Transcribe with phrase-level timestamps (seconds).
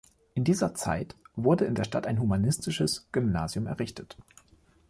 [0.33, 4.17] In dieser Zeit wurde in der Stadt ein humanistisches Gymnasium errichtet.